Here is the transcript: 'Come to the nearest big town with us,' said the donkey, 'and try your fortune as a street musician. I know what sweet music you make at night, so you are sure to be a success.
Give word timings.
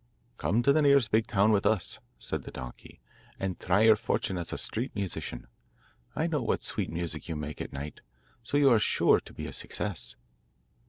'Come 0.37 0.63
to 0.63 0.73
the 0.73 0.81
nearest 0.81 1.11
big 1.11 1.27
town 1.27 1.51
with 1.51 1.63
us,' 1.63 1.99
said 2.17 2.41
the 2.41 2.49
donkey, 2.51 2.99
'and 3.39 3.59
try 3.59 3.81
your 3.81 3.95
fortune 3.95 4.35
as 4.35 4.51
a 4.51 4.57
street 4.57 4.95
musician. 4.95 5.45
I 6.15 6.25
know 6.25 6.41
what 6.41 6.63
sweet 6.63 6.89
music 6.89 7.29
you 7.29 7.35
make 7.35 7.61
at 7.61 7.71
night, 7.71 8.01
so 8.41 8.57
you 8.57 8.71
are 8.71 8.79
sure 8.79 9.19
to 9.19 9.31
be 9.31 9.45
a 9.45 9.53
success. 9.53 10.15